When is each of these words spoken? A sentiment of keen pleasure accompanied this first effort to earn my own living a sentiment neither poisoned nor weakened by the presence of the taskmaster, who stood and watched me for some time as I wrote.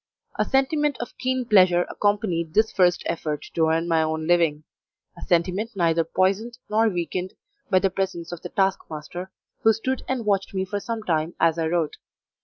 A 0.39 0.45
sentiment 0.45 0.97
of 0.99 1.15
keen 1.19 1.45
pleasure 1.45 1.85
accompanied 1.87 2.55
this 2.55 2.71
first 2.71 3.03
effort 3.05 3.45
to 3.53 3.67
earn 3.69 3.87
my 3.87 4.01
own 4.01 4.25
living 4.25 4.63
a 5.15 5.21
sentiment 5.21 5.75
neither 5.75 6.03
poisoned 6.03 6.57
nor 6.71 6.89
weakened 6.89 7.35
by 7.69 7.77
the 7.77 7.91
presence 7.91 8.31
of 8.31 8.41
the 8.41 8.49
taskmaster, 8.49 9.29
who 9.61 9.71
stood 9.73 10.01
and 10.07 10.25
watched 10.25 10.55
me 10.55 10.65
for 10.65 10.79
some 10.79 11.03
time 11.03 11.35
as 11.39 11.59
I 11.59 11.67
wrote. 11.67 11.97